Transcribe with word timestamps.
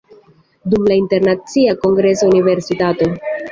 Dum 0.73 0.87
la 0.91 0.97
Internacia 1.01 1.77
Kongresa 1.85 2.33
Universitato. 2.33 3.13